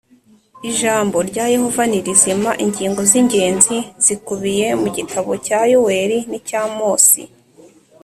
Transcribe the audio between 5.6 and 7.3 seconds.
yoweli n icya amosi